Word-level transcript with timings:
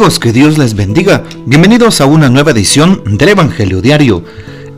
Amigos, 0.00 0.18
que 0.18 0.32
Dios 0.32 0.56
les 0.56 0.72
bendiga. 0.72 1.24
Bienvenidos 1.44 2.00
a 2.00 2.06
una 2.06 2.30
nueva 2.30 2.52
edición 2.52 3.02
del 3.04 3.28
Evangelio 3.28 3.82
Diario. 3.82 4.24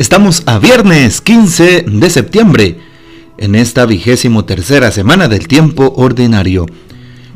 Estamos 0.00 0.42
a 0.46 0.58
viernes 0.58 1.20
15 1.20 1.84
de 1.86 2.10
septiembre, 2.10 2.80
en 3.38 3.54
esta 3.54 3.86
vigésimo 3.86 4.44
tercera 4.44 4.90
semana 4.90 5.28
del 5.28 5.46
tiempo 5.46 5.94
ordinario. 5.96 6.66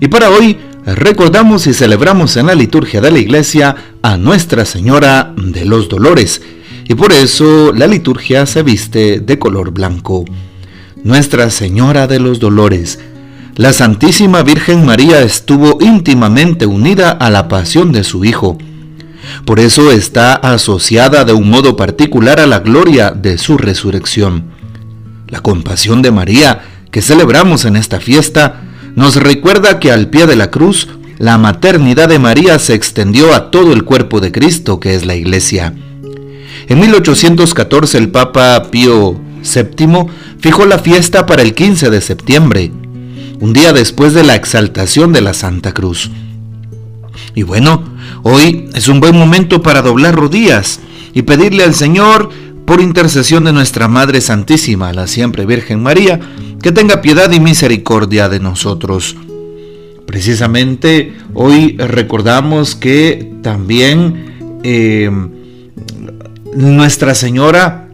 Y 0.01 0.09
para 0.09 0.30
hoy 0.30 0.59
recordamos 0.85 1.69
y 1.69 1.75
celebramos 1.75 2.37
en 2.37 2.46
la 2.46 2.57
liturgia 2.57 3.01
de 3.01 3.12
la 3.12 3.21
iglesia 3.21 3.77
a 4.03 4.16
Nuestra 4.16 4.64
Señora 4.64 5.32
de 5.37 5.64
los 5.64 5.89
Dolores. 5.89 6.43
Y 6.89 6.96
por 6.96 7.12
eso 7.12 7.73
la 7.73 7.87
liturgia 7.87 8.46
se 8.46 8.64
viste 8.64 9.21
de 9.21 9.39
color 9.39 9.71
blanco. 9.71 10.25
Nuestra 11.05 11.50
Señora 11.50 12.09
de 12.09 12.18
los 12.18 12.41
Dolores 12.41 12.98
la 13.56 13.73
Santísima 13.73 14.42
Virgen 14.42 14.84
María 14.84 15.23
estuvo 15.23 15.78
íntimamente 15.80 16.66
unida 16.66 17.10
a 17.10 17.30
la 17.30 17.48
pasión 17.48 17.91
de 17.91 18.05
su 18.05 18.27
Hijo. 18.27 18.59
Por 19.47 19.60
eso 19.60 19.91
está 19.91 20.34
asociada 20.34 21.24
de 21.24 21.33
un 21.33 21.48
modo 21.48 21.74
particular 21.74 22.38
a 22.38 22.47
la 22.47 22.59
gloria 22.59 23.12
de 23.12 23.38
su 23.38 23.56
resurrección. 23.56 24.45
La 25.28 25.41
compasión 25.41 26.02
de 26.02 26.11
María, 26.11 26.61
que 26.91 27.00
celebramos 27.00 27.64
en 27.64 27.77
esta 27.77 27.98
fiesta, 27.98 28.61
nos 28.95 29.16
recuerda 29.16 29.80
que 29.80 29.91
al 29.91 30.11
pie 30.11 30.27
de 30.27 30.36
la 30.36 30.50
cruz, 30.50 30.88
la 31.16 31.38
maternidad 31.38 32.11
de 32.11 32.19
María 32.19 32.59
se 32.59 32.75
extendió 32.75 33.34
a 33.34 33.50
todo 33.50 33.73
el 33.73 33.84
cuerpo 33.84 34.20
de 34.20 34.33
Cristo, 34.33 34.80
que 34.80 34.95
es 34.95 35.06
la 35.06 35.14
Iglesia. 35.14 35.73
En 36.69 36.78
1814 36.78 37.97
el 37.97 38.11
Papa 38.11 38.64
Pío 38.70 39.19
VII 39.42 40.06
fijó 40.41 40.66
la 40.66 40.78
fiesta 40.78 41.25
para 41.25 41.41
el 41.41 41.55
15 41.55 41.88
de 41.88 42.00
septiembre, 42.02 42.70
un 43.41 43.53
día 43.53 43.73
después 43.73 44.15
de 44.15 44.25
la 44.25 44.35
exaltación 44.35 45.12
de 45.12 45.20
la 45.20 45.34
Santa 45.34 45.73
Cruz. 45.73 46.11
Y 47.34 47.43
bueno, 47.43 47.83
hoy 48.23 48.69
es 48.75 48.89
un 48.89 49.01
buen 49.01 49.17
momento 49.17 49.62
para 49.62 49.83
doblar 49.83 50.15
rodillas 50.15 50.81
y 51.12 51.23
pedirle 51.23 51.65
al 51.65 51.75
Señor, 51.75 52.31
por 52.67 52.81
intercesión 52.81 53.45
de 53.45 53.53
nuestra 53.53 53.87
Madre 53.87 54.20
Santísima, 54.20 54.93
la 54.93 55.06
siempre 55.06 55.47
Virgen 55.47 55.83
María, 55.83 56.20
que 56.61 56.73
tenga 56.73 57.01
piedad 57.01 57.31
y 57.31 57.39
misericordia 57.39 58.28
de 58.28 58.41
nosotros. 58.41 59.17
Precisamente 60.05 61.15
hoy 61.33 61.77
recordamos 61.77 62.75
que 62.75 63.34
también 63.43 64.61
eh, 64.65 65.11
Nuestra 66.55 67.15
Señora 67.15 67.89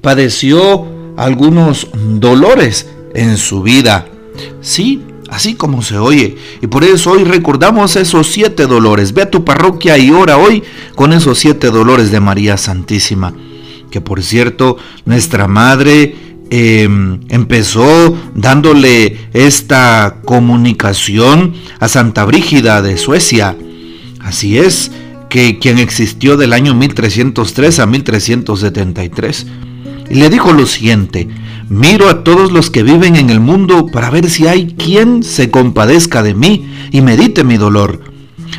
padeció 0.00 0.86
algunos 1.16 1.88
dolores 1.94 2.88
en 3.14 3.36
su 3.36 3.62
vida. 3.62 4.06
Sí, 4.60 5.02
así 5.28 5.54
como 5.54 5.82
se 5.82 5.98
oye. 5.98 6.36
Y 6.62 6.66
por 6.66 6.84
eso 6.84 7.12
hoy 7.12 7.24
recordamos 7.24 7.96
esos 7.96 8.28
siete 8.28 8.66
dolores. 8.66 9.12
Ve 9.12 9.22
a 9.22 9.30
tu 9.30 9.44
parroquia 9.44 9.98
y 9.98 10.10
ora 10.10 10.38
hoy 10.38 10.62
con 10.94 11.12
esos 11.12 11.38
siete 11.38 11.70
dolores 11.70 12.10
de 12.10 12.20
María 12.20 12.56
Santísima. 12.56 13.34
Que 13.90 14.00
por 14.00 14.22
cierto, 14.22 14.76
nuestra 15.04 15.46
madre 15.46 16.16
em, 16.50 17.20
empezó 17.28 18.16
dándole 18.34 19.28
esta 19.32 20.20
comunicación 20.24 21.54
a 21.78 21.88
Santa 21.88 22.24
Brígida 22.24 22.82
de 22.82 22.96
Suecia. 22.96 23.56
Así 24.20 24.58
es, 24.58 24.90
que 25.34 25.58
quien 25.58 25.78
existió 25.78 26.36
del 26.36 26.52
año 26.52 26.74
1303 26.74 27.80
a 27.80 27.86
1373. 27.86 29.46
Y 30.10 30.14
le 30.14 30.30
dijo 30.30 30.52
lo 30.52 30.64
siguiente, 30.64 31.28
Miro 31.74 32.08
a 32.08 32.22
todos 32.22 32.52
los 32.52 32.70
que 32.70 32.84
viven 32.84 33.16
en 33.16 33.30
el 33.30 33.40
mundo 33.40 33.88
para 33.88 34.08
ver 34.08 34.30
si 34.30 34.46
hay 34.46 34.76
quien 34.78 35.24
se 35.24 35.50
compadezca 35.50 36.22
de 36.22 36.32
mí 36.32 36.68
y 36.92 37.00
medite 37.00 37.42
mi 37.42 37.56
dolor. 37.56 38.00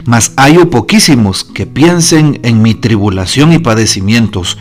Mas 0.03 0.33
hay 0.35 0.57
poquísimos 0.65 1.45
que 1.45 1.65
piensen 1.65 2.41
en 2.43 2.61
mi 2.61 2.73
tribulación 2.73 3.53
y 3.53 3.59
padecimientos. 3.59 4.57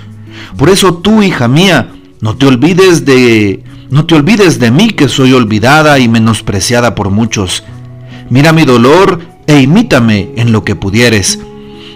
Por 0.56 0.71
eso 0.71 0.95
tú, 0.95 1.25
hija 1.25 1.49
mía, 1.49 1.95
no 2.21 2.37
te 2.37 2.47
olvides 2.47 3.05
de 3.05 3.65
no 3.91 4.06
te 4.06 4.15
olvides 4.15 4.61
de 4.61 4.71
mí 4.71 4.91
que 4.91 5.09
soy 5.09 5.33
olvidada 5.33 5.99
y 5.99 6.09
menospreciada 6.09 6.95
por 6.95 7.11
muchos. 7.11 7.65
Mira 8.31 8.53
mi 8.53 8.65
dolor 8.65 9.21
e 9.49 9.62
imítame 9.62 10.31
en 10.37 10.53
lo 10.53 10.62
que 10.62 10.77
pudieres. 10.77 11.41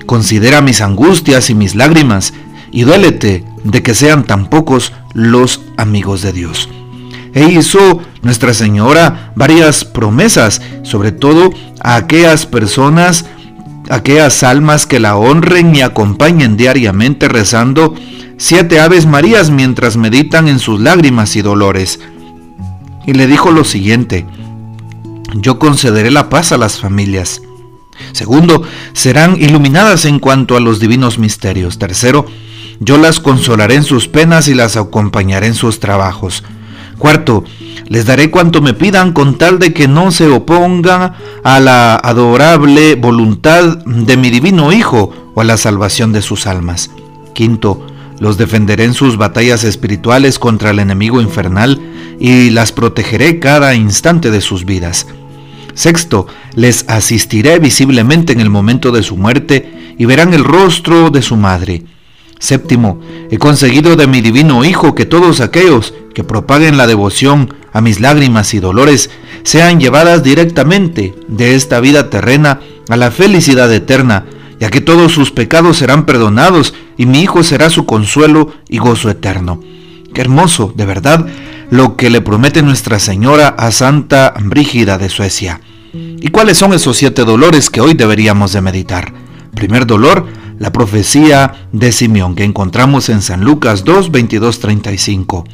Considera 0.07 0.61
mis 0.61 0.81
angustias 0.81 1.51
y 1.51 1.55
mis 1.55 1.77
lágrimas 1.77 2.35
y 2.71 2.83
duélete 2.83 3.45
de 3.65 3.83
que 3.83 3.95
sean 3.95 4.25
tan 4.25 4.49
pocos 4.49 4.93
los 5.15 5.63
amigos 5.77 6.23
de 6.23 6.33
Dios. 6.33 6.69
E 7.35 7.45
hizo 7.53 8.01
Nuestra 8.23 8.55
Señora 8.55 9.33
varias 9.37 9.85
promesas, 9.85 10.61
sobre 10.83 11.13
todo 11.13 11.51
a 11.81 11.97
aquellas 11.97 12.47
personas, 12.47 13.27
aquellas 13.91 14.43
almas 14.43 14.87
que 14.87 15.01
la 15.01 15.17
honren 15.17 15.75
y 15.75 15.83
acompañen 15.83 16.57
diariamente 16.57 17.29
rezando 17.29 17.95
siete 18.39 18.81
Aves 18.81 19.07
Marías 19.07 19.51
mientras 19.51 19.97
meditan 19.97 20.49
en 20.49 20.59
sus 20.59 20.81
lágrimas 20.81 21.37
y 21.37 21.43
dolores. 21.43 22.01
Y 23.07 23.13
le 23.13 23.27
dijo 23.27 23.51
lo 23.51 23.65
siguiente, 23.65 24.27
yo 25.35 25.59
concederé 25.59 26.11
la 26.11 26.31
paz 26.31 26.53
a 26.53 26.59
las 26.59 26.79
familias. 26.79 27.43
Segundo, 28.13 28.63
serán 28.93 29.37
iluminadas 29.41 30.05
en 30.05 30.21
cuanto 30.21 30.57
a 30.57 30.61
los 30.61 30.79
divinos 30.79 31.19
misterios. 31.19 31.79
Tercero, 31.79 32.27
yo 32.81 32.99
las 32.99 33.21
consolaré 33.21 33.75
en 33.75 33.85
sus 33.85 34.09
penas 34.09 34.49
y 34.49 34.55
las 34.55 34.77
acompañaré 34.77 35.49
en 35.49 35.55
sus 35.55 35.81
trabajos. 35.81 36.45
Cuarto, 36.99 37.45
les 37.87 38.07
daré 38.07 38.31
cuanto 38.31 38.61
me 38.61 38.75
pidan 38.75 39.13
con 39.13 39.39
tal 39.39 39.59
de 39.59 39.73
que 39.73 39.89
no 39.89 40.11
se 40.11 40.29
opongan 40.29 41.15
a 41.45 41.61
la 41.61 41.97
adorable 41.97 42.97
voluntad 42.97 43.79
de 43.85 44.17
mi 44.17 44.31
divino 44.31 44.73
Hijo 44.73 45.13
o 45.35 45.41
a 45.41 45.45
la 45.45 45.57
salvación 45.57 46.13
de 46.13 46.23
sus 46.23 46.47
almas. 46.47 46.91
Quinto, 47.35 47.87
los 48.19 48.37
defenderé 48.37 48.85
en 48.85 48.95
sus 48.95 49.17
batallas 49.17 49.63
espirituales 49.65 50.39
contra 50.39 50.71
el 50.71 50.81
enemigo 50.81 51.21
infernal 51.21 51.81
y 52.19 52.51
las 52.51 52.73
protegeré 52.73 53.39
cada 53.39 53.75
instante 53.75 54.31
de 54.31 54.41
sus 54.41 54.65
vidas. 54.65 55.07
Sexto, 55.75 56.27
les 56.57 56.85
asistiré 56.89 57.61
visiblemente 57.61 58.33
en 58.33 58.41
el 58.41 58.51
momento 58.51 58.91
de 58.91 59.05
su 59.05 59.17
muerte 59.17 59.95
y 59.97 60.05
verán 60.05 60.35
el 60.35 60.43
rostro 60.43 61.11
de 61.11 61.23
su 61.23 61.37
madre. 61.37 61.85
Séptimo, 62.39 63.01
he 63.31 63.39
conseguido 63.39 63.97
de 63.97 64.07
mi 64.07 64.21
divino 64.21 64.65
Hijo 64.65 64.95
que 64.95 65.07
todos 65.07 65.41
aquellos 65.41 65.95
que 66.15 66.25
propaguen 66.25 66.77
la 66.77 66.87
devoción 66.87 67.55
a 67.73 67.81
mis 67.81 68.01
lágrimas 68.01 68.55
y 68.55 68.61
dolores 68.61 69.11
sean 69.43 69.81
llevadas 69.81 70.23
directamente 70.23 71.15
de 71.29 71.55
esta 71.55 71.81
vida 71.81 72.11
terrena 72.11 72.61
a 72.89 72.97
la 72.97 73.11
felicidad 73.11 73.73
eterna, 73.73 74.27
ya 74.61 74.71
que 74.71 74.81
todos 74.81 75.13
sus 75.13 75.31
pecados 75.31 75.79
serán 75.79 76.07
perdonados 76.07 76.75
y 76.97 77.07
mi 77.07 77.23
Hijo 77.23 77.43
será 77.43 77.71
su 77.71 77.87
consuelo 77.87 78.53
y 78.69 78.79
gozo 78.79 79.11
eterno. 79.11 79.61
Qué 80.15 80.21
hermoso, 80.21 80.73
de 80.75 80.87
verdad, 80.87 81.27
lo 81.71 81.97
que 81.97 82.11
le 82.11 82.21
promete 82.21 82.63
Nuestra 82.63 82.99
Señora 82.99 83.49
a 83.49 83.71
Santa 83.71 84.35
Brígida 84.41 84.99
de 84.99 85.09
Suecia. 85.09 85.61
¿Y 85.93 86.29
cuáles 86.29 86.59
son 86.59 86.73
esos 86.73 86.97
siete 86.97 87.25
dolores 87.25 87.71
que 87.71 87.81
hoy 87.81 87.95
deberíamos 87.95 88.53
de 88.53 88.61
meditar? 88.61 89.13
Primer 89.55 89.87
dolor, 89.87 90.27
la 90.59 90.73
profecía 90.73 91.69
de 91.73 91.93
Simeón 91.93 92.35
que 92.35 92.45
encontramos 92.45 93.09
en 93.09 93.23
San 93.23 93.45
Lucas 93.45 93.85
2, 93.85 94.11
22, 94.11 94.59
35. 94.61 95.45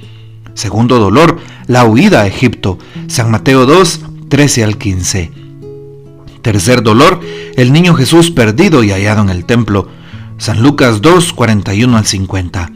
Segundo 0.55 0.99
dolor, 0.99 1.39
la 1.67 1.85
huida 1.85 2.23
a 2.23 2.27
Egipto, 2.27 2.79
San 3.09 3.31
Mateo 3.31 3.67
2, 3.67 4.01
13 4.29 4.65
al 4.65 4.79
15. 4.79 5.33
Tercer 6.43 6.83
dolor, 6.83 7.21
el 7.57 7.73
niño 7.73 7.95
Jesús 7.95 8.31
perdido 8.31 8.85
y 8.85 8.91
hallado 8.91 9.23
en 9.23 9.31
el 9.31 9.45
templo, 9.45 9.89
San 10.39 10.63
Lucas 10.63 11.01
2, 11.01 11.33
41 11.33 11.97
al 11.97 12.07
50. 12.07 12.71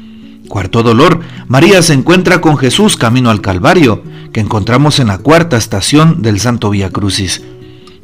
Cuarto 0.48 0.82
dolor, 0.82 1.20
María 1.46 1.82
se 1.82 1.92
encuentra 1.92 2.40
con 2.40 2.56
Jesús 2.56 2.96
camino 2.96 3.30
al 3.30 3.42
Calvario, 3.42 4.02
que 4.32 4.40
encontramos 4.40 4.98
en 4.98 5.08
la 5.08 5.19
cuarta 5.19 5.56
estación 5.56 6.22
del 6.22 6.40
Santo 6.40 6.70
Vía 6.70 6.90
Crucis. 6.90 7.42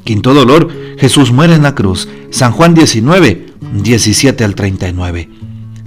Quinto 0.04 0.34
dolor, 0.34 0.70
Jesús 0.98 1.32
muere 1.32 1.54
en 1.54 1.62
la 1.62 1.74
cruz, 1.74 2.08
San 2.30 2.52
Juan 2.52 2.74
19, 2.74 3.53
17 3.82 4.44
al 4.44 4.54
39. 4.54 5.28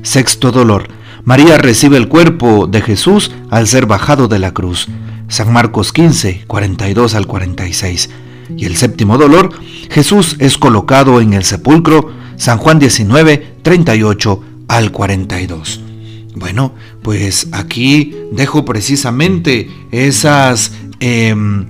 Sexto 0.03 0.51
dolor. 0.51 0.87
María 1.23 1.57
recibe 1.57 1.97
el 1.97 2.07
cuerpo 2.07 2.67
de 2.67 2.81
Jesús 2.81 3.31
al 3.49 3.67
ser 3.67 3.85
bajado 3.85 4.27
de 4.27 4.39
la 4.39 4.53
cruz. 4.53 4.87
San 5.27 5.51
Marcos 5.51 5.91
15, 5.93 6.43
42 6.47 7.15
al 7.15 7.27
46. 7.27 8.09
Y 8.55 8.65
el 8.65 8.77
séptimo 8.77 9.17
dolor, 9.17 9.49
Jesús 9.89 10.35
es 10.39 10.57
colocado 10.57 11.19
en 11.21 11.33
el 11.33 11.43
sepulcro. 11.43 12.11
San 12.37 12.57
Juan 12.57 12.79
19, 12.79 13.57
38 13.61 14.43
al 14.67 14.91
42. 14.91 15.81
Bueno, 16.35 16.73
pues 17.01 17.47
aquí 17.51 18.15
dejo 18.31 18.63
precisamente 18.63 19.69
esas 19.91 20.71
em, 20.99 21.67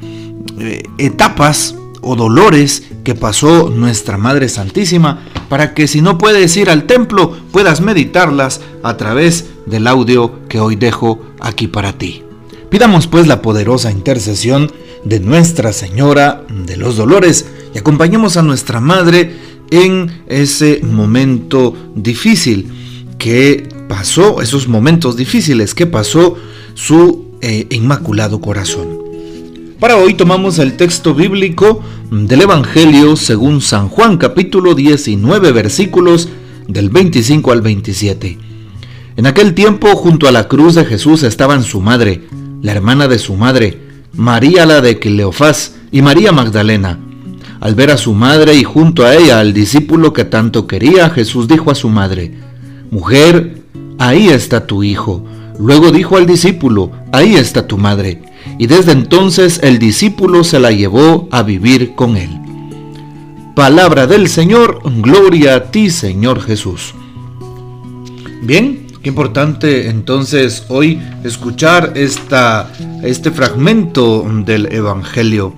eh, 0.59 0.83
etapas 0.97 1.75
o 2.01 2.15
dolores 2.15 2.83
que 3.07 3.15
pasó 3.15 3.69
nuestra 3.69 4.17
Madre 4.17 4.49
Santísima 4.49 5.23
para 5.47 5.73
que 5.73 5.87
si 5.87 6.01
no 6.01 6.17
puedes 6.17 6.57
ir 6.57 6.69
al 6.69 6.83
templo 6.87 7.37
puedas 7.53 7.79
meditarlas 7.79 8.59
a 8.83 8.97
través 8.97 9.45
del 9.65 9.87
audio 9.87 10.45
que 10.49 10.59
hoy 10.59 10.75
dejo 10.75 11.21
aquí 11.39 11.67
para 11.69 11.93
ti. 11.93 12.23
Pidamos 12.69 13.07
pues 13.07 13.25
la 13.25 13.41
poderosa 13.41 13.91
intercesión 13.91 14.69
de 15.05 15.21
Nuestra 15.21 15.71
Señora 15.71 16.43
de 16.49 16.75
los 16.75 16.97
Dolores 16.97 17.45
y 17.73 17.77
acompañemos 17.77 18.35
a 18.35 18.41
nuestra 18.41 18.81
Madre 18.81 19.37
en 19.71 20.23
ese 20.27 20.81
momento 20.83 21.77
difícil 21.95 22.69
que 23.17 23.69
pasó, 23.87 24.41
esos 24.41 24.67
momentos 24.67 25.15
difíciles 25.15 25.73
que 25.73 25.85
pasó 25.85 26.35
su 26.73 27.37
eh, 27.39 27.67
inmaculado 27.69 28.41
corazón. 28.41 28.96
Para 29.79 29.97
hoy 29.97 30.15
tomamos 30.15 30.57
el 30.57 30.75
texto 30.75 31.13
bíblico 31.13 31.83
del 32.09 32.41
Evangelio 32.41 33.15
según 33.15 33.61
San 33.61 33.89
Juan 33.89 34.17
capítulo 34.17 34.73
19 34.73 35.51
versículos 35.51 36.29
del 36.67 36.89
25 36.89 37.51
al 37.51 37.61
27. 37.61 38.39
En 39.17 39.27
aquel 39.27 39.53
tiempo 39.53 39.95
junto 39.95 40.27
a 40.27 40.31
la 40.31 40.47
cruz 40.47 40.73
de 40.73 40.83
Jesús 40.83 41.21
estaban 41.21 41.61
su 41.63 41.79
madre, 41.79 42.23
la 42.63 42.71
hermana 42.71 43.07
de 43.07 43.19
su 43.19 43.35
madre, 43.35 43.77
María 44.13 44.65
la 44.65 44.81
de 44.81 44.97
Cleofás 44.97 45.75
y 45.91 46.01
María 46.01 46.31
Magdalena. 46.31 46.97
Al 47.59 47.75
ver 47.75 47.91
a 47.91 47.97
su 47.97 48.15
madre 48.15 48.55
y 48.55 48.63
junto 48.63 49.05
a 49.05 49.13
ella 49.13 49.39
al 49.39 49.53
discípulo 49.53 50.11
que 50.11 50.25
tanto 50.25 50.65
quería, 50.65 51.11
Jesús 51.11 51.47
dijo 51.47 51.69
a 51.69 51.75
su 51.75 51.89
madre, 51.89 52.33
Mujer, 52.89 53.61
ahí 53.99 54.29
está 54.29 54.65
tu 54.65 54.83
hijo. 54.83 55.23
Luego 55.59 55.91
dijo 55.91 56.17
al 56.17 56.25
discípulo, 56.25 56.91
ahí 57.11 57.35
está 57.35 57.67
tu 57.67 57.77
madre. 57.77 58.21
Y 58.57 58.67
desde 58.67 58.91
entonces 58.91 59.59
el 59.63 59.79
discípulo 59.79 60.43
se 60.43 60.59
la 60.59 60.71
llevó 60.71 61.27
a 61.31 61.43
vivir 61.43 61.95
con 61.95 62.17
él. 62.17 62.29
Palabra 63.55 64.05
del 64.05 64.29
Señor, 64.29 64.81
gloria 65.01 65.55
a 65.55 65.71
ti 65.71 65.89
Señor 65.89 66.41
Jesús. 66.41 66.93
Bien, 68.43 68.85
qué 69.01 69.09
importante 69.09 69.89
entonces 69.89 70.65
hoy 70.69 71.01
escuchar 71.23 71.93
esta, 71.95 72.71
este 73.03 73.31
fragmento 73.31 74.25
del 74.45 74.71
Evangelio 74.71 75.55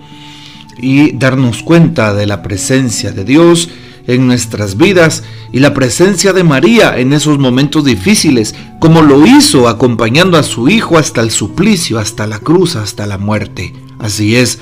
y 0.81 1.12
darnos 1.12 1.62
cuenta 1.62 2.13
de 2.13 2.25
la 2.25 2.42
presencia 2.42 3.12
de 3.12 3.25
Dios 3.25 3.69
en 4.09 4.25
nuestras 4.25 4.75
vidas 4.75 5.23
y 5.51 5.59
la 5.59 5.75
presencia 5.75 6.33
de 6.33 6.44
María 6.44 6.97
en 6.97 7.13
esos 7.13 7.38
momentos 7.38 7.85
difíciles, 7.85 8.56
como 8.79 9.03
lo 9.03 9.25
hizo 9.25 9.67
acompañando 9.67 10.38
a 10.38 10.44
su 10.44 10.67
hijo 10.67 10.97
hasta 10.97 11.21
el 11.21 11.29
suplicio, 11.29 12.00
hasta 12.00 12.25
la 12.25 12.39
cruz, 12.39 12.75
hasta 12.75 13.06
la 13.06 13.19
muerte. 13.19 13.73
Así 14.00 14.35
es, 14.35 14.59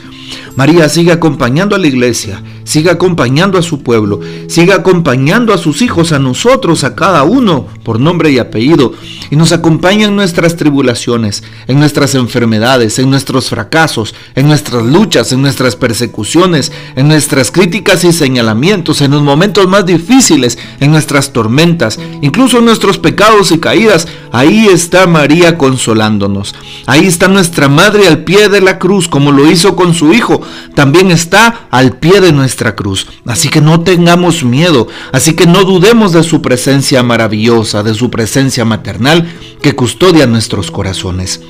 María 0.56 0.90
sigue 0.90 1.14
acompañando 1.14 1.76
a 1.76 1.80
la 1.80 1.88
iglesia, 1.88 2.44
sigue 2.68 2.90
acompañando 2.92 3.58
a 3.58 3.62
su 3.62 3.82
pueblo, 3.82 4.20
sigue 4.48 4.74
acompañando 4.74 5.54
a 5.54 5.58
sus 5.58 5.82
hijos, 5.82 6.12
a 6.12 6.20
nosotros, 6.20 6.84
a 6.84 6.96
cada 6.96 7.24
uno, 7.24 7.66
por 7.84 7.98
nombre 7.98 8.30
y 8.30 8.40
apellido, 8.40 8.92
y 9.32 9.38
nos 9.38 9.54
acompaña 9.54 10.08
en 10.08 10.18
nuestras 10.18 10.58
tribulaciones, 10.58 11.44
en 11.68 11.80
nuestras 11.80 12.14
enfermedades, 12.14 13.00
en 13.00 13.10
nuestros 13.10 13.48
fracasos, 13.50 14.14
en 14.36 14.50
nuestras 14.50 14.84
luchas, 14.84 15.32
en 15.32 15.42
nuestras 15.42 15.78
persecuciones, 15.78 16.74
en 16.98 17.08
nuestras 17.08 17.52
críticas 17.52 18.04
y 18.04 18.12
señalamientos, 18.12 19.00
en 19.00 19.12
los 19.12 19.22
momentos 19.22 19.66
más 19.70 19.86
difíciles, 19.86 20.58
en 20.82 20.92
nuestras 20.92 21.32
tormentas, 21.32 21.98
incluso 22.22 22.58
en 22.58 22.66
nuestros 22.66 22.98
pecados 22.98 23.54
y 23.54 23.60
caídas. 23.60 24.10
Ahí 24.34 24.68
está 24.68 25.08
María 25.08 25.58
consolándonos. 25.58 26.54
Ahí 26.86 27.08
está 27.08 27.30
nuestra 27.30 27.70
madre 27.70 28.10
al 28.10 28.26
pie 28.26 28.50
de 28.50 28.60
la 28.60 28.78
cruz, 28.78 29.08
como 29.08 29.32
lo 29.32 29.50
hizo 29.50 29.78
con 29.78 29.94
su 29.94 30.14
hijo. 30.14 30.42
También 30.76 31.12
está 31.12 31.68
al 31.72 31.98
pie 31.98 32.20
de 32.20 32.34
nuestra 32.34 32.57
cruz. 32.76 33.08
Así 33.26 33.50
que 33.50 33.62
no 33.62 33.82
tengamos 33.82 34.44
miedo. 34.44 34.88
Así 35.12 35.34
que 35.34 35.46
no 35.46 35.64
dudemos 35.64 36.12
de 36.14 36.24
su 36.24 36.42
presencia 36.42 37.04
maravillosa, 37.04 37.84
de 37.84 37.94
su 37.94 38.10
presencia 38.10 38.66
maternal 38.66 39.28
que 39.62 39.76
custodia 39.76 40.28
nuestros 40.28 40.72
corazones. 40.72 41.42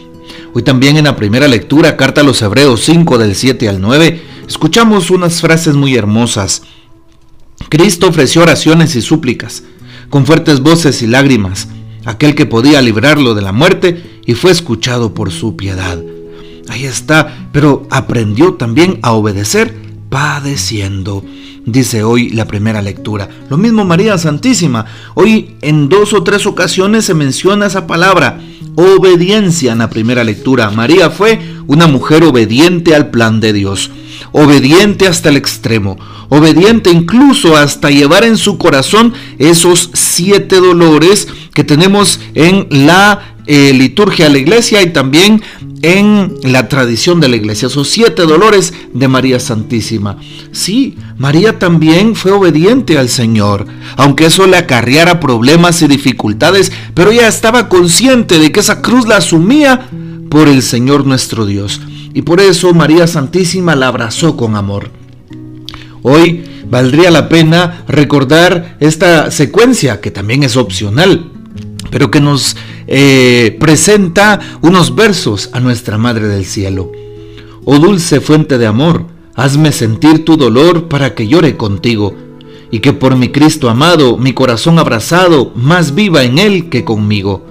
Hoy 0.54 0.63
también 0.63 0.98
en 0.98 1.06
la 1.06 1.15
primera 1.15 1.48
lectura, 1.48 1.98
carta 1.98 2.21
a 2.21 2.24
los 2.24 2.42
Hebreos 2.42 2.81
5 2.83 3.18
del 3.18 3.36
7 3.36 3.69
al 3.69 3.81
9, 3.81 4.21
escuchamos 4.48 5.12
unas 5.12 5.42
frases 5.42 5.75
muy 5.75 5.95
hermosas. 5.95 6.63
Cristo 7.69 8.07
ofreció 8.07 8.44
oraciones 8.44 8.95
y 8.95 9.01
súplicas, 9.01 9.63
con 10.10 10.25
fuertes 10.25 10.62
voces 10.62 11.01
y 11.01 11.07
lágrimas, 11.07 11.68
aquel 12.06 12.36
que 12.36 12.45
podía 12.45 12.81
librarlo 12.81 13.36
de 13.36 13.42
la 13.42 13.51
muerte 13.51 14.21
y 14.25 14.33
fue 14.33 14.51
escuchado 14.51 15.13
por 15.13 15.31
su 15.31 15.56
piedad. 15.56 16.01
Ahí 16.69 16.86
está, 16.86 17.50
pero 17.51 17.88
aprendió 17.89 18.56
también 18.56 19.00
a 19.01 19.13
obedecer 19.13 19.87
padeciendo. 20.17 21.23
Dice 21.63 22.03
hoy 22.03 22.31
la 22.31 22.47
primera 22.47 22.81
lectura. 22.81 23.29
Lo 23.51 23.57
mismo 23.57 23.85
María 23.85 24.17
Santísima. 24.17 24.83
Hoy 25.13 25.57
en 25.61 25.89
dos 25.89 26.11
o 26.13 26.23
tres 26.23 26.47
ocasiones 26.47 27.05
se 27.05 27.13
menciona 27.13 27.67
esa 27.67 27.85
palabra, 27.85 28.39
obediencia 28.73 29.73
en 29.73 29.77
la 29.77 29.91
primera 29.91 30.23
lectura. 30.23 30.71
María 30.71 31.11
fue 31.11 31.39
una 31.67 31.85
mujer 31.85 32.23
obediente 32.23 32.95
al 32.95 33.11
plan 33.11 33.39
de 33.39 33.53
Dios 33.53 33.91
obediente 34.31 35.07
hasta 35.07 35.29
el 35.29 35.37
extremo, 35.37 35.97
obediente 36.29 36.91
incluso 36.91 37.55
hasta 37.55 37.89
llevar 37.89 38.23
en 38.23 38.37
su 38.37 38.57
corazón 38.57 39.13
esos 39.39 39.89
siete 39.93 40.57
dolores 40.57 41.27
que 41.53 41.63
tenemos 41.63 42.19
en 42.35 42.67
la 42.69 43.37
eh, 43.47 43.73
liturgia 43.73 44.25
de 44.25 44.31
la 44.31 44.38
iglesia 44.38 44.81
y 44.81 44.91
también 44.91 45.41
en 45.81 46.33
la 46.44 46.67
tradición 46.67 47.19
de 47.19 47.29
la 47.29 47.35
iglesia, 47.35 47.67
esos 47.67 47.88
siete 47.88 48.23
dolores 48.23 48.73
de 48.94 49.07
María 49.07 49.39
Santísima. 49.39 50.17
Sí, 50.51 50.97
María 51.17 51.59
también 51.59 52.15
fue 52.15 52.31
obediente 52.31 52.97
al 52.97 53.09
Señor, 53.09 53.65
aunque 53.95 54.25
eso 54.25 54.47
le 54.47 54.57
acarreara 54.57 55.19
problemas 55.19 55.81
y 55.81 55.88
dificultades, 55.88 56.71
pero 56.94 57.11
ella 57.11 57.27
estaba 57.27 57.69
consciente 57.69 58.39
de 58.39 58.51
que 58.51 58.59
esa 58.59 58.81
cruz 58.81 59.07
la 59.07 59.17
asumía 59.17 59.88
por 60.29 60.47
el 60.47 60.61
Señor 60.61 61.05
nuestro 61.05 61.45
Dios. 61.45 61.79
Y 62.13 62.23
por 62.23 62.41
eso 62.41 62.73
María 62.73 63.07
Santísima 63.07 63.75
la 63.75 63.88
abrazó 63.88 64.35
con 64.35 64.55
amor. 64.55 64.91
Hoy 66.01 66.43
valdría 66.69 67.11
la 67.11 67.29
pena 67.29 67.83
recordar 67.88 68.77
esta 68.79 69.31
secuencia, 69.31 70.01
que 70.01 70.11
también 70.11 70.43
es 70.43 70.57
opcional, 70.57 71.31
pero 71.91 72.11
que 72.11 72.19
nos 72.19 72.55
eh, 72.88 73.56
presenta 73.60 74.39
unos 74.62 74.95
versos 74.95 75.50
a 75.54 75.60
nuestra 75.60 75.98
Madre 75.98 76.28
del 76.28 76.45
Cielo. 76.45 76.92
Oh 77.66 77.80
dulce 77.80 78.22
fuente 78.22 78.57
de 78.57 78.66
amor, 78.66 79.06
hazme 79.36 79.72
sentir 79.72 80.25
tu 80.25 80.38
dolor 80.38 80.88
para 80.88 81.13
que 81.13 81.28
llore 81.28 81.57
contigo, 81.57 82.16
y 82.72 82.80
que 82.80 82.94
por 82.94 83.16
mi 83.16 83.30
Cristo 83.30 83.69
amado, 83.69 84.18
mi 84.18 84.34
corazón 84.34 84.80
abrazado, 84.80 85.51
más 85.56 85.94
viva 85.94 86.24
en 86.24 86.39
él 86.39 86.69
que 86.69 86.84
conmigo 86.84 87.48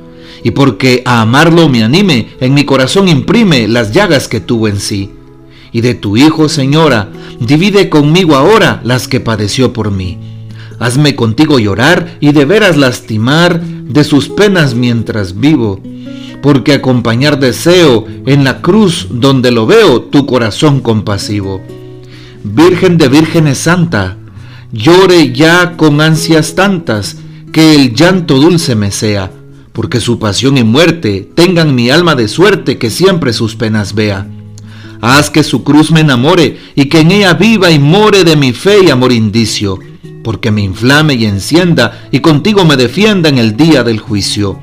y 0.47 0.53
porque 0.53 1.03
a 1.05 1.23
amarlo 1.23 1.69
me 1.69 1.83
anime, 1.83 2.29
en 2.39 2.55
mi 2.55 2.65
corazón 2.65 3.09
imprime 3.09 3.67
las 3.67 3.93
llagas 3.93 4.29
que 4.29 4.39
tuvo 4.39 4.69
en 4.69 4.79
sí. 4.79 5.11
Y 5.73 5.81
de 5.81 5.95
tu 5.95 6.17
Hijo, 6.17 6.49
Señora, 6.49 7.11
divide 7.41 7.89
conmigo 7.89 8.37
ahora 8.37 8.81
las 8.85 9.09
que 9.09 9.19
padeció 9.19 9.73
por 9.73 9.91
mí. 9.91 10.36
Hazme 10.79 11.17
contigo 11.17 11.59
llorar 11.59 12.17
y 12.21 12.33
de 12.33 12.45
veras 12.45 12.77
lastimar 12.77 13.61
de 13.61 14.05
sus 14.05 14.29
penas 14.29 14.75
mientras 14.75 15.39
vivo, 15.39 15.81
porque 16.43 16.75
acompañar 16.75 17.39
deseo 17.39 18.07
en 18.27 18.45
la 18.45 18.61
cruz 18.61 19.09
donde 19.11 19.51
lo 19.51 19.67
veo 19.67 20.03
tu 20.03 20.27
corazón 20.27 20.81
compasivo. 20.81 21.61
Virgen 22.45 22.99
de 22.99 23.09
vírgenes 23.09 23.59
santa, 23.59 24.17
llore 24.73 25.33
ya 25.33 25.77
con 25.77 26.01
ansias 26.01 26.55
tantas, 26.55 27.17
que 27.53 27.75
el 27.75 27.95
llanto 27.95 28.39
dulce 28.39 28.75
me 28.75 28.91
sea 28.91 29.31
porque 29.77 30.01
su 30.01 30.19
pasión 30.19 30.57
y 30.57 30.65
muerte 30.65 31.29
tengan 31.35 31.75
mi 31.75 31.91
alma 31.91 32.15
de 32.15 32.29
suerte 32.29 32.79
que 32.79 32.89
siempre 32.89 33.35
sus 33.35 33.57
penas 33.57 33.95
vea. 33.95 34.27
Haz 35.03 35.29
que 35.29 35.45
su 35.45 35.65
cruz 35.65 35.91
me 35.91 36.01
enamore 36.01 36.59
y 36.75 36.87
que 36.87 37.01
en 37.01 37.11
ella 37.11 37.35
viva 37.35 37.71
y 37.71 37.79
more 37.79 38.25
de 38.25 38.37
mi 38.37 38.55
fe 38.55 38.85
y 38.87 38.89
amor 38.89 39.13
indicio, 39.13 39.79
porque 40.27 40.51
me 40.51 40.61
inflame 40.61 41.15
y 41.15 41.25
encienda 41.25 42.09
y 42.11 42.19
contigo 42.19 42.65
me 42.65 42.77
defienda 42.77 43.29
en 43.29 43.39
el 43.39 43.57
día 43.57 43.85
del 43.85 44.01
juicio. 44.01 44.59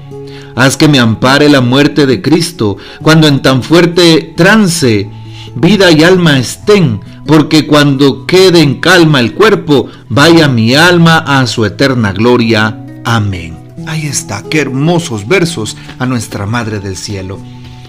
Haz 0.58 0.76
que 0.76 0.90
me 0.90 1.00
ampare 1.00 1.48
la 1.48 1.62
muerte 1.62 2.06
de 2.06 2.22
Cristo 2.22 2.76
cuando 3.02 3.30
en 3.30 3.42
tan 3.42 3.64
fuerte 3.64 4.34
trance 4.36 5.10
vida 5.56 5.90
y 5.90 6.04
alma 6.04 6.38
estén, 6.38 7.00
porque 7.26 7.66
cuando 7.66 8.26
quede 8.26 8.62
en 8.62 8.82
calma 8.82 9.22
el 9.22 9.36
cuerpo, 9.36 9.88
vaya 10.10 10.50
mi 10.50 10.76
alma 10.76 11.20
a 11.20 11.48
su 11.48 11.64
eterna 11.64 12.12
gloria. 12.12 12.84
Amén. 13.06 13.58
Ahí 13.88 14.06
está, 14.06 14.44
qué 14.44 14.60
hermosos 14.60 15.30
versos 15.30 15.78
a 15.98 16.06
nuestra 16.06 16.46
Madre 16.46 16.82
del 16.82 16.98
Cielo. 16.98 17.40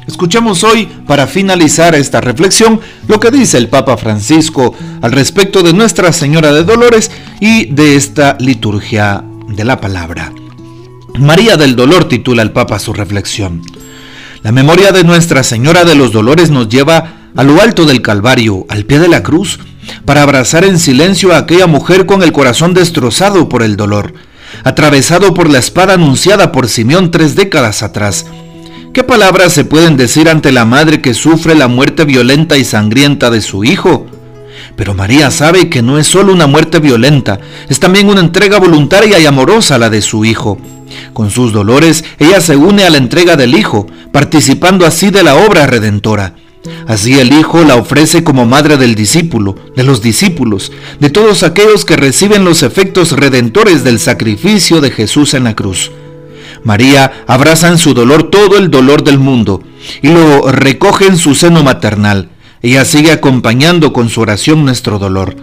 Escuchemos 0.06 0.64
hoy, 0.64 0.86
para 1.06 1.26
finalizar 1.26 1.94
esta 1.94 2.20
reflexión, 2.20 2.80
lo 3.08 3.20
que 3.20 3.30
dice 3.30 3.56
el 3.56 3.68
Papa 3.68 3.96
Francisco 3.96 4.74
al 5.00 5.12
respecto 5.12 5.62
de 5.62 5.72
Nuestra 5.72 6.12
Señora 6.12 6.52
de 6.52 6.64
Dolores 6.64 7.10
y 7.40 7.66
de 7.66 7.96
esta 7.96 8.36
liturgia 8.38 9.24
de 9.48 9.64
la 9.64 9.80
palabra. 9.80 10.32
María 11.18 11.56
del 11.56 11.76
Dolor 11.76 12.08
titula 12.08 12.42
el 12.42 12.50
Papa 12.50 12.78
su 12.78 12.92
reflexión. 12.92 13.62
La 14.42 14.52
memoria 14.52 14.92
de 14.92 15.04
Nuestra 15.04 15.42
Señora 15.42 15.84
de 15.84 15.94
los 15.94 16.12
Dolores 16.12 16.50
nos 16.50 16.68
lleva 16.68 17.30
a 17.34 17.42
lo 17.42 17.60
alto 17.62 17.86
del 17.86 18.02
Calvario, 18.02 18.66
al 18.68 18.84
pie 18.84 18.98
de 18.98 19.08
la 19.08 19.22
cruz, 19.22 19.58
para 20.04 20.22
abrazar 20.22 20.64
en 20.64 20.78
silencio 20.78 21.32
a 21.32 21.38
aquella 21.38 21.66
mujer 21.66 22.04
con 22.04 22.22
el 22.22 22.32
corazón 22.32 22.74
destrozado 22.74 23.48
por 23.48 23.62
el 23.62 23.76
dolor 23.76 24.14
atravesado 24.62 25.34
por 25.34 25.50
la 25.50 25.58
espada 25.58 25.94
anunciada 25.94 26.52
por 26.52 26.68
Simeón 26.68 27.10
tres 27.10 27.34
décadas 27.34 27.82
atrás. 27.82 28.26
¿Qué 28.94 29.02
palabras 29.02 29.52
se 29.52 29.64
pueden 29.64 29.96
decir 29.96 30.28
ante 30.28 30.52
la 30.52 30.64
madre 30.64 31.00
que 31.00 31.14
sufre 31.14 31.56
la 31.56 31.66
muerte 31.66 32.04
violenta 32.04 32.56
y 32.56 32.64
sangrienta 32.64 33.28
de 33.28 33.40
su 33.40 33.64
hijo? 33.64 34.06
Pero 34.76 34.94
María 34.94 35.32
sabe 35.32 35.68
que 35.68 35.82
no 35.82 35.98
es 35.98 36.06
solo 36.06 36.32
una 36.32 36.46
muerte 36.46 36.78
violenta, 36.78 37.40
es 37.68 37.80
también 37.80 38.08
una 38.08 38.20
entrega 38.20 38.60
voluntaria 38.60 39.18
y 39.18 39.26
amorosa 39.26 39.80
la 39.80 39.90
de 39.90 40.00
su 40.00 40.24
Hijo. 40.24 40.58
Con 41.12 41.32
sus 41.32 41.52
dolores, 41.52 42.04
ella 42.20 42.40
se 42.40 42.54
une 42.54 42.84
a 42.84 42.90
la 42.90 42.98
entrega 42.98 43.34
del 43.34 43.56
Hijo, 43.56 43.88
participando 44.12 44.86
así 44.86 45.10
de 45.10 45.24
la 45.24 45.34
obra 45.34 45.66
redentora. 45.66 46.36
Así 46.86 47.18
el 47.18 47.32
Hijo 47.32 47.64
la 47.64 47.74
ofrece 47.74 48.22
como 48.22 48.46
madre 48.46 48.76
del 48.76 48.94
discípulo, 48.94 49.56
de 49.74 49.82
los 49.82 50.02
discípulos, 50.02 50.70
de 51.00 51.10
todos 51.10 51.42
aquellos 51.42 51.84
que 51.84 51.96
reciben 51.96 52.44
los 52.44 52.62
efectos 52.62 53.10
redentores 53.10 53.82
del 53.82 53.98
sacrificio 53.98 54.80
de 54.80 54.92
Jesús 54.92 55.34
en 55.34 55.42
la 55.42 55.56
cruz. 55.56 55.90
María 56.62 57.24
abraza 57.26 57.68
en 57.68 57.78
su 57.78 57.94
dolor 57.94 58.30
todo 58.30 58.56
el 58.56 58.70
dolor 58.70 59.02
del 59.02 59.18
mundo 59.18 59.62
y 60.02 60.08
lo 60.08 60.50
recoge 60.50 61.06
en 61.06 61.18
su 61.18 61.34
seno 61.34 61.62
maternal. 61.62 62.28
Ella 62.62 62.84
sigue 62.84 63.12
acompañando 63.12 63.92
con 63.92 64.08
su 64.08 64.20
oración 64.20 64.64
nuestro 64.64 64.98
dolor. 64.98 65.36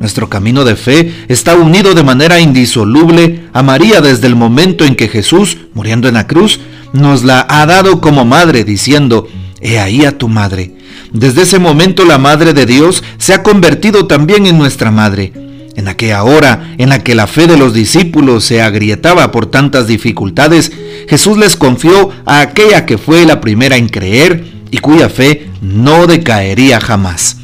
Nuestro 0.00 0.28
camino 0.28 0.64
de 0.64 0.76
fe 0.76 1.12
está 1.28 1.54
unido 1.54 1.94
de 1.94 2.02
manera 2.02 2.40
indisoluble 2.40 3.44
a 3.52 3.62
María 3.62 4.00
desde 4.00 4.26
el 4.26 4.36
momento 4.36 4.84
en 4.84 4.96
que 4.96 5.08
Jesús, 5.08 5.58
muriendo 5.74 6.08
en 6.08 6.14
la 6.14 6.26
cruz, 6.26 6.60
nos 6.92 7.24
la 7.24 7.46
ha 7.48 7.66
dado 7.66 8.00
como 8.00 8.24
madre, 8.24 8.64
diciendo, 8.64 9.28
He 9.60 9.78
ahí 9.78 10.04
a 10.04 10.18
tu 10.18 10.28
madre. 10.28 10.74
Desde 11.12 11.42
ese 11.42 11.58
momento 11.58 12.04
la 12.04 12.18
Madre 12.18 12.52
de 12.52 12.66
Dios 12.66 13.02
se 13.18 13.34
ha 13.34 13.42
convertido 13.42 14.06
también 14.06 14.46
en 14.46 14.58
nuestra 14.58 14.90
Madre. 14.90 15.32
En 15.76 15.88
aquella 15.88 16.22
hora 16.22 16.74
en 16.78 16.88
la 16.88 17.02
que 17.02 17.14
la 17.14 17.26
fe 17.26 17.46
de 17.46 17.56
los 17.56 17.74
discípulos 17.74 18.44
se 18.44 18.62
agrietaba 18.62 19.32
por 19.32 19.46
tantas 19.46 19.86
dificultades, 19.86 20.72
Jesús 21.08 21.36
les 21.36 21.56
confió 21.56 22.10
a 22.24 22.40
aquella 22.40 22.86
que 22.86 22.98
fue 22.98 23.26
la 23.26 23.40
primera 23.40 23.76
en 23.76 23.88
creer 23.88 24.44
y 24.70 24.78
cuya 24.78 25.08
fe 25.08 25.48
no 25.60 26.06
decaería 26.06 26.80
jamás. 26.80 27.38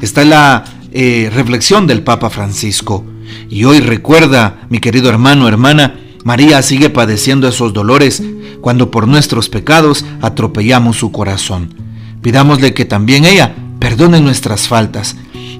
Esta 0.00 0.22
es 0.22 0.28
la 0.28 0.64
eh, 0.92 1.30
reflexión 1.34 1.86
del 1.86 2.02
Papa 2.02 2.30
Francisco. 2.30 3.04
Y 3.50 3.64
hoy 3.64 3.80
recuerda, 3.80 4.60
mi 4.70 4.78
querido 4.78 5.08
hermano, 5.08 5.48
hermana, 5.48 5.96
María 6.24 6.62
sigue 6.62 6.90
padeciendo 6.90 7.48
esos 7.48 7.72
dolores 7.72 8.22
cuando 8.60 8.90
por 8.90 9.06
nuestros 9.06 9.48
pecados 9.48 10.04
atropellamos 10.20 10.96
su 10.96 11.12
corazón. 11.12 11.74
Pidámosle 12.22 12.74
que 12.74 12.84
también 12.84 13.24
ella 13.24 13.54
perdone 13.78 14.20
nuestras 14.20 14.66
faltas, 14.66 15.16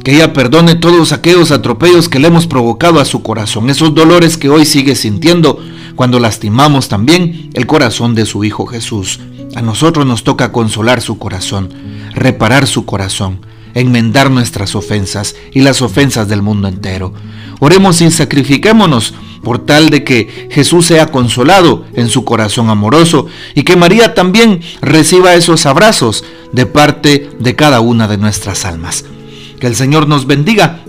que 0.07 0.15
ella 0.15 0.33
perdone 0.33 0.77
todos 0.77 1.11
aquellos 1.11 1.51
atropellos 1.51 2.09
que 2.09 2.21
le 2.21 2.29
hemos 2.29 2.47
provocado 2.47 3.01
a 3.01 3.05
su 3.05 3.25
corazón, 3.25 3.71
esos 3.71 3.93
dolores 3.93 4.37
que 4.37 4.49
hoy 4.49 4.65
sigue 4.65 4.95
sintiendo 4.95 5.59
cuando 5.97 6.21
lastimamos 6.21 6.89
también 6.89 7.51
el 7.55 7.67
corazón 7.67 8.15
de 8.15 8.25
su 8.25 8.45
Hijo 8.45 8.67
Jesús. 8.67 9.19
A 9.57 9.63
nosotros 9.63 10.07
nos 10.07 10.23
toca 10.23 10.53
consolar 10.53 11.01
su 11.01 11.19
corazón, 11.19 11.75
reparar 12.15 12.69
su 12.69 12.85
corazón, 12.85 13.41
enmendar 13.75 14.31
nuestras 14.31 14.77
ofensas 14.77 15.35
y 15.53 15.63
las 15.63 15.83
ofensas 15.83 16.29
del 16.29 16.41
mundo 16.41 16.69
entero. 16.69 17.13
Oremos 17.59 18.01
y 18.01 18.09
sacrifiquémonos 18.13 19.13
por 19.43 19.67
tal 19.67 19.91
de 19.91 20.05
que 20.05 20.49
Jesús 20.53 20.87
sea 20.87 21.11
consolado 21.11 21.85
en 21.95 22.09
su 22.09 22.25
corazón 22.25 22.71
amoroso 22.71 23.27
y 23.57 23.65
que 23.65 23.75
María 23.75 24.15
también 24.15 24.61
reciba 24.81 25.35
esos 25.35 25.67
abrazos 25.67 26.23
de 26.53 26.65
parte 26.65 27.29
de 27.41 27.57
cada 27.57 27.81
una 27.81 28.07
de 28.07 28.19
nuestras 28.19 28.65
almas. 28.65 29.05
Que 29.61 29.67
el 29.67 29.75
Señor 29.77 30.07
nos 30.09 30.27
bendiga, 30.27 30.81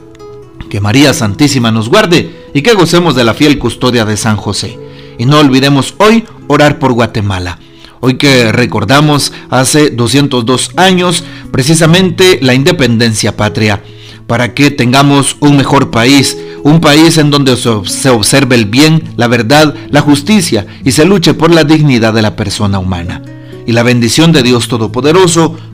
que 0.69 0.81
María 0.81 1.13
Santísima 1.13 1.71
nos 1.71 1.89
guarde 1.89 2.49
y 2.53 2.61
que 2.61 2.73
gocemos 2.73 3.15
de 3.15 3.23
la 3.23 3.33
fiel 3.33 3.57
custodia 3.59 4.05
de 4.05 4.17
San 4.17 4.37
José. 4.37 4.77
Y 5.17 5.25
no 5.25 5.39
olvidemos 5.39 5.95
hoy 5.97 6.25
orar 6.47 6.79
por 6.79 6.93
Guatemala. 6.93 7.59
Hoy 7.99 8.17
que 8.17 8.51
recordamos 8.51 9.31
hace 9.49 9.89
202 9.89 10.71
años 10.75 11.23
precisamente 11.51 12.39
la 12.41 12.53
independencia 12.53 13.35
patria, 13.35 13.81
para 14.27 14.53
que 14.53 14.69
tengamos 14.69 15.37
un 15.39 15.57
mejor 15.57 15.89
país, 15.89 16.37
un 16.63 16.81
país 16.81 17.17
en 17.17 17.31
donde 17.31 17.55
se 17.55 18.09
observe 18.09 18.55
el 18.55 18.65
bien, 18.65 19.13
la 19.15 19.27
verdad, 19.27 19.73
la 19.89 20.01
justicia 20.01 20.67
y 20.83 20.91
se 20.91 21.05
luche 21.05 21.33
por 21.33 21.53
la 21.53 21.63
dignidad 21.63 22.13
de 22.13 22.21
la 22.21 22.35
persona 22.35 22.77
humana. 22.77 23.21
Y 23.65 23.71
la 23.71 23.83
bendición 23.83 24.31
de 24.31 24.43
Dios 24.43 24.67
Todopoderoso, 24.67 25.57